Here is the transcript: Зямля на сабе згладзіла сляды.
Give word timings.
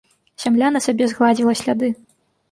Зямля 0.43 0.69
на 0.77 0.79
сабе 0.85 1.09
згладзіла 1.11 1.53
сляды. 1.59 1.91